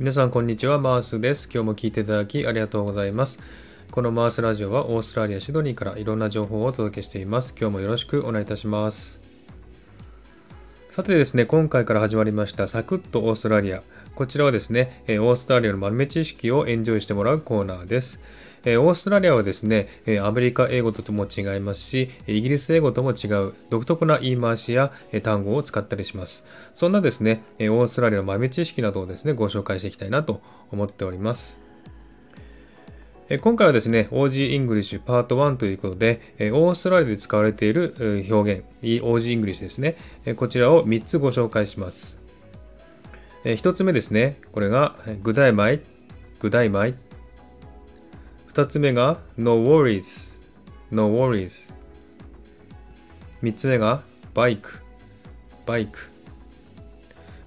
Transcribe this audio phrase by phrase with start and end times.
[0.00, 1.50] 皆さんこんにちは、マースです。
[1.52, 3.40] 今日も聞いていただきありがとうございます。
[3.90, 7.52] このマースラジオはオーストラリア・シドニーからいろんな情報をお届けしています。
[7.60, 9.20] 今日もよろしくお願いいたします。
[10.90, 13.82] さてですね、今回から始まりましたサクッとオーストラリア。
[14.18, 18.20] こちらはですね、オーストラリアの豆知識をエンジョイしてもらうコーナーです。
[18.64, 24.90] えオーストラリアはですね、えアメリカ英語とも違いますし、イギリス英語とも違う独特な言い回しや
[25.22, 26.44] 単語を使ったりします。
[26.74, 30.40] そんなですね、オーストラリアの豆知識などをですね、ご紹介していきたいなと
[30.72, 31.60] 思っております。
[33.40, 39.94] 今回はですね、OG イングリッシュパート1ということで、オーストラリアで使われている表現、 Aussie English ですね、
[40.34, 42.17] こちらを3つご紹介します。
[43.44, 46.94] 1つ目ですね、これが、 G'day mate、G'day mate、
[48.46, 50.36] 二つ目が No worries,
[50.90, 51.72] no worries。
[53.40, 54.02] 三つ目が
[54.34, 54.80] bike,
[55.66, 55.88] bike。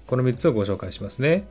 [0.06, 1.46] この三つをご紹介しますね。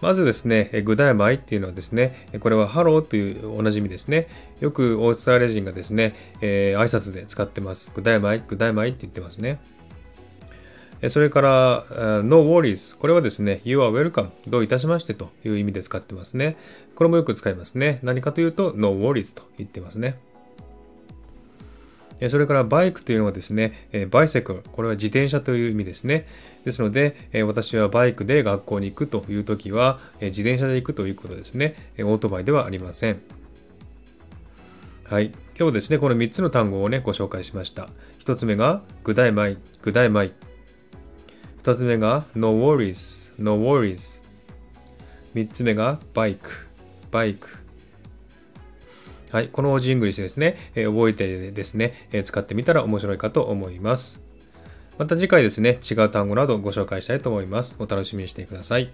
[0.00, 4.28] まずですね、 G'day mate っていうのはですね、これはハローというおなじみですね。
[4.60, 7.92] よくオーストラリア人がですね、えー、挨拶で使ってます。
[7.94, 9.60] G'day mate、G'day mate って言ってますね。
[11.08, 11.86] それから、
[12.22, 12.98] No worries。
[12.98, 14.28] これはですね、You are welcome。
[14.46, 16.58] どういたしましてという意味で使ってますね。
[16.94, 18.00] これもよく使いますね。
[18.02, 20.18] 何かというと、No worries と言ってますね。
[22.28, 24.62] それからバイクというのはですね、バイセクル。
[24.72, 26.26] これは自転車という意味ですね。
[26.66, 31.76] ですので、私はバイクで学校に行くというときは、自転車で行くということですね。
[31.98, 33.22] オートバイではありません。
[35.04, 35.32] はい。
[35.58, 37.88] 今日ですね、この3つの単語をね、ご紹介しました。
[38.22, 40.32] 1つ目が、具体米、具体米。
[41.62, 44.20] 2つ目が No worries, no worries
[45.34, 46.38] 3つ目が Bike,
[47.10, 47.60] Bike
[49.30, 54.20] はい、この OG イングリッシュですね、えー、覚えてですね、えー、使ってみたら面白いかと思います。
[54.98, 57.76] また次回ですね、違う単語などご紹介したいと思います。
[57.78, 58.90] お楽しみにしてください。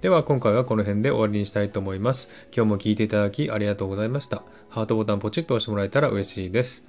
[0.00, 2.28] では今回はこの辺で終わりにしたいと思います。
[2.56, 4.42] 今日も聴いていただきありがとうございました。
[4.70, 6.84] ハートボタンポチッと押してもらえたら嬉しいです。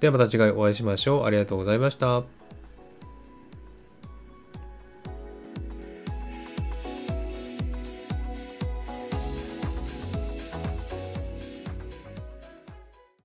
[0.00, 1.24] ではまた次回お会いしましょう。
[1.26, 2.37] ありがとうございました。